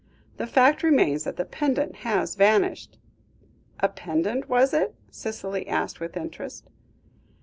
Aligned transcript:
The 0.37 0.47
fact 0.47 0.81
remains 0.81 1.25
that 1.25 1.37
the 1.37 1.45
pendant 1.45 1.97
has 1.97 2.33
vanished." 2.33 2.97
"A 3.81 3.87
pendant, 3.87 4.49
was 4.49 4.73
it?" 4.73 4.95
Cicely 5.11 5.67
asked 5.67 5.99
with 5.99 6.17
interest. 6.17 6.71